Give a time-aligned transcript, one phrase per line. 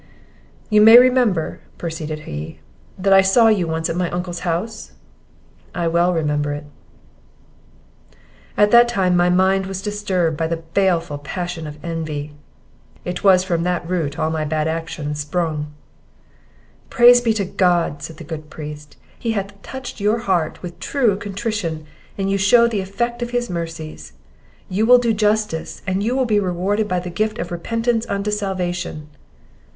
[0.71, 2.57] "You may remember," proceeded he,
[2.97, 4.93] "that I saw you once at my uncle's house?"
[5.75, 6.63] "I well remember it."
[8.57, 12.33] "At that time my mind was disturbed by the baleful passion of envy;
[13.05, 15.67] it was from that root all my bad actions sprung."
[16.89, 21.15] "Praise be to God!" said the good priest; "he hath touched your heart with true
[21.15, 21.85] contrition,
[22.17, 24.13] and you shew the effect of his mercies;
[24.67, 28.31] you will do justice, and you will be rewarded by the gift of repentance unto
[28.31, 29.07] salvation."